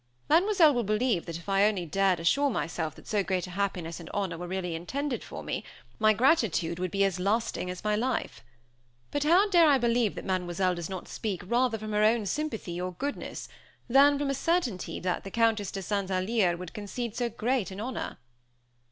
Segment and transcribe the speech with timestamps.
[0.29, 3.99] "Mademoiselle will believe that if I only dared assure myself that so great a happiness
[3.99, 5.63] and honor were really intended for me,
[5.99, 8.43] my gratitude would be as lasting as my life.
[9.11, 12.81] But how dare I believe that Mademoiselle does not speak, rather from her own sympathy
[12.81, 13.47] or goodness,
[13.87, 16.09] than from a certainty that the Countess de St.
[16.09, 18.17] Alyre would concede so great an honor?"